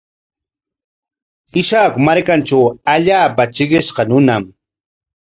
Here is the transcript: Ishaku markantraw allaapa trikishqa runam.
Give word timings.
Ishaku 1.59 1.97
markantraw 2.07 2.65
allaapa 2.93 3.43
trikishqa 3.53 4.01
runam. 4.09 4.43